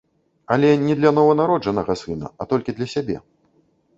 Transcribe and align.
Але 0.53 0.69
не 0.85 0.95
для 1.01 1.09
нованароджанага 1.17 1.93
сына, 2.03 2.27
а 2.45 2.47
толькі 2.53 2.75
для 2.79 2.87
сябе. 2.97 3.17